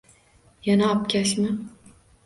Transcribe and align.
Yana 0.65 0.87
obkashmi? 0.95 1.49